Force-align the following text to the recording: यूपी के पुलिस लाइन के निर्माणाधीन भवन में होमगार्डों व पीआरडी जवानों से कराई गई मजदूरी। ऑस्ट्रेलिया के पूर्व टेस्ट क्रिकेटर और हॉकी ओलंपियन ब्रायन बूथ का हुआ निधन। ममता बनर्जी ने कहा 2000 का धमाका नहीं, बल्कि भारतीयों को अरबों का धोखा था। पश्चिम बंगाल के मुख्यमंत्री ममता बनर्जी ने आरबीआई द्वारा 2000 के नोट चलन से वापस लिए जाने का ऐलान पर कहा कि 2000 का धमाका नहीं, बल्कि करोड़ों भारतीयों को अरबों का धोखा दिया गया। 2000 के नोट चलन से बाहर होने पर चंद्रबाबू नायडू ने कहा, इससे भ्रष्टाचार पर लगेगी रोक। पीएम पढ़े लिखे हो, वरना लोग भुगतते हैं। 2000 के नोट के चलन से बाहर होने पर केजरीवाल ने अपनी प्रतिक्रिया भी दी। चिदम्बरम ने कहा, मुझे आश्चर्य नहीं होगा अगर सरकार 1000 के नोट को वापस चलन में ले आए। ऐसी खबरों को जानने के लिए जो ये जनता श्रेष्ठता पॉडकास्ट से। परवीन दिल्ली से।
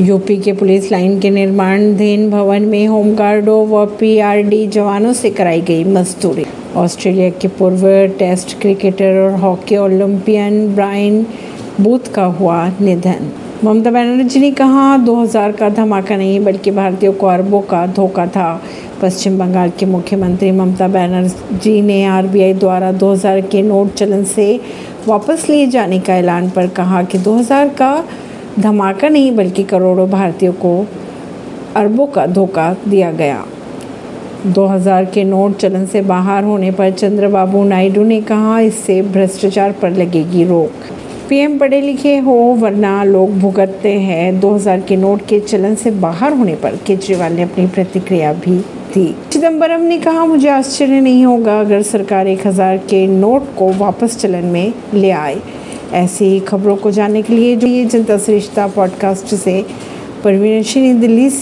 यूपी 0.00 0.36
के 0.36 0.52
पुलिस 0.52 0.90
लाइन 0.92 1.20
के 1.20 1.30
निर्माणाधीन 1.30 2.30
भवन 2.30 2.62
में 2.62 2.86
होमगार्डों 2.86 3.68
व 3.68 3.84
पीआरडी 4.00 4.66
जवानों 4.66 5.12
से 5.12 5.30
कराई 5.30 5.60
गई 5.60 5.84
मजदूरी। 5.84 6.44
ऑस्ट्रेलिया 6.76 7.30
के 7.30 7.48
पूर्व 7.48 7.86
टेस्ट 8.18 8.60
क्रिकेटर 8.60 9.20
और 9.20 9.38
हॉकी 9.40 9.76
ओलंपियन 9.76 10.74
ब्रायन 10.74 11.26
बूथ 11.80 12.12
का 12.14 12.24
हुआ 12.24 12.68
निधन। 12.80 13.30
ममता 13.64 13.90
बनर्जी 13.90 14.40
ने 14.40 14.50
कहा 14.50 14.96
2000 14.96 15.52
का 15.52 15.68
धमाका 15.68 16.16
नहीं, 16.16 16.40
बल्कि 16.40 16.70
भारतीयों 16.70 17.12
को 17.12 17.26
अरबों 17.26 17.60
का 17.60 17.86
धोखा 17.86 18.26
था। 18.26 18.62
पश्चिम 19.02 19.38
बंगाल 19.38 19.70
के 19.70 19.86
मुख्यमंत्री 19.86 20.50
ममता 20.50 20.88
बनर्जी 20.88 21.80
ने 21.82 22.04
आरबीआई 22.04 22.52
द्वारा 22.54 22.92
2000 22.92 23.40
के 23.40 23.62
नोट 23.62 23.94
चलन 23.94 24.24
से 24.24 24.60
वापस 25.08 25.46
लिए 25.50 25.66
जाने 25.66 26.00
का 26.00 26.16
ऐलान 26.16 26.50
पर 26.50 26.66
कहा 26.66 27.02
कि 27.02 27.18
2000 27.18 27.68
का 27.68 28.04
धमाका 28.60 29.08
नहीं, 29.08 29.36
बल्कि 29.36 29.62
करोड़ों 29.62 30.10
भारतीयों 30.10 30.52
को 30.52 30.86
अरबों 31.76 32.06
का 32.06 32.26
धोखा 32.26 32.76
दिया 32.88 33.10
गया। 33.12 33.44
2000 34.46 35.04
के 35.04 35.24
नोट 35.24 35.56
चलन 35.56 35.86
से 35.86 36.00
बाहर 36.02 36.44
होने 36.44 36.70
पर 36.70 36.90
चंद्रबाबू 36.90 37.64
नायडू 37.64 38.04
ने 38.04 38.20
कहा, 38.20 38.60
इससे 38.60 39.02
भ्रष्टाचार 39.02 39.72
पर 39.72 39.90
लगेगी 39.90 40.44
रोक। 40.44 40.70
पीएम 41.28 41.58
पढ़े 41.58 41.80
लिखे 41.80 42.16
हो, 42.18 42.34
वरना 42.34 43.04
लोग 43.04 43.38
भुगतते 43.38 43.92
हैं। 43.92 44.40
2000 44.40 44.80
के 44.80 44.96
नोट 44.96 45.26
के 45.26 45.40
चलन 45.40 45.74
से 45.74 45.90
बाहर 45.90 46.32
होने 46.32 46.54
पर 46.54 46.76
केजरीवाल 46.76 47.32
ने 47.32 47.42
अपनी 47.42 47.66
प्रतिक्रिया 47.66 48.32
भी 48.32 48.56
दी। 48.94 49.14
चिदम्बरम 49.32 49.80
ने 49.80 49.98
कहा, 49.98 50.24
मुझे 50.24 50.48
आश्चर्य 50.48 51.00
नहीं 51.00 51.24
होगा 51.26 51.60
अगर 51.60 51.82
सरकार 51.82 52.26
1000 52.26 52.76
के 52.76 53.06
नोट 53.06 53.42
को 53.58 53.72
वापस 53.72 54.16
चलन 54.16 54.44
में 54.44 54.72
ले 54.94 55.10
आए। 55.10 55.36
ऐसी 55.92 56.40
खबरों 56.40 56.76
को 56.76 56.90
जानने 56.90 57.22
के 57.22 57.32
लिए 57.32 57.56
जो 57.56 57.66
ये 57.66 57.84
जनता 57.84 58.18
श्रेष्ठता 58.18 58.66
पॉडकास्ट 58.66 59.34
से। 59.34 59.66
परवीन 60.24 61.00
दिल्ली 61.00 61.30
से। 61.30 61.36